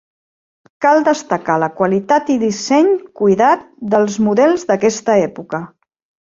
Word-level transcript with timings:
Cal 0.85 1.01
destacar 1.07 1.57
la 1.63 1.69
qualitat 1.81 2.31
i 2.35 2.37
disseny 2.45 2.89
cuidat 3.21 3.69
dels 3.93 4.19
models 4.29 4.67
d'aquesta 4.71 5.19
època. 5.29 5.63